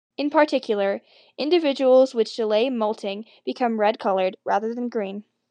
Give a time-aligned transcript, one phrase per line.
[0.17, 1.03] In particular,
[1.37, 5.25] individuals which delay moulting become red-coloured rather than green.